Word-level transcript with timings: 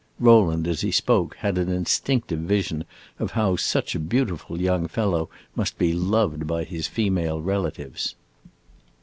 Rowland, 0.19 0.67
as 0.67 0.81
he 0.81 0.91
spoke, 0.91 1.35
had 1.41 1.59
an 1.59 1.69
instinctive 1.69 2.39
vision 2.39 2.85
of 3.19 3.33
how 3.33 3.55
such 3.55 3.93
a 3.93 3.99
beautiful 3.99 4.59
young 4.59 4.87
fellow 4.87 5.29
must 5.55 5.77
be 5.77 5.93
loved 5.93 6.47
by 6.47 6.63
his 6.63 6.87
female 6.87 7.39
relatives. 7.39 8.15